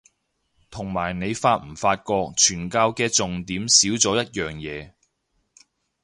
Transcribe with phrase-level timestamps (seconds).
[0.71, 2.03] 同埋你發唔發覺
[2.35, 4.93] 傳教嘅重點少咗一樣嘢